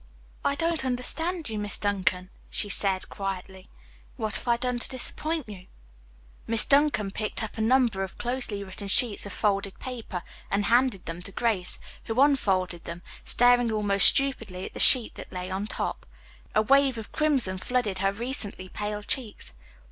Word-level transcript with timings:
"I 0.43 0.55
don't 0.55 0.83
understand 0.83 1.47
you, 1.47 1.59
Miss 1.59 1.77
Duncan," 1.77 2.31
she 2.49 2.69
said 2.69 3.07
quietly. 3.07 3.67
"What 4.17 4.33
have 4.33 4.47
I 4.47 4.57
done 4.57 4.79
to 4.79 4.89
disappoint 4.89 5.47
you?" 5.47 5.67
Miss 6.47 6.65
Duncan 6.65 7.11
picked 7.11 7.43
up 7.43 7.55
a 7.55 7.61
number 7.61 8.01
of 8.01 8.17
closely 8.17 8.63
written 8.63 8.87
sheets 8.87 9.27
of 9.27 9.31
folded 9.33 9.77
paper 9.77 10.23
and 10.49 10.65
handed 10.65 11.05
them 11.05 11.21
to 11.21 11.31
Grace, 11.31 11.77
who 12.05 12.19
unfolded 12.19 12.85
them, 12.85 13.03
staring 13.25 13.71
almost 13.71 14.07
stupidly 14.07 14.65
at 14.65 14.73
the 14.73 14.79
sheet 14.79 15.13
that 15.13 15.31
lay 15.31 15.51
on 15.51 15.67
top. 15.67 16.07
A 16.55 16.63
wave 16.63 16.97
of 16.97 17.11
crimson 17.11 17.59
flooded 17.59 17.99
her 17.99 18.11
recently 18.11 18.69
pale 18.69 19.03
cheeks. 19.03 19.53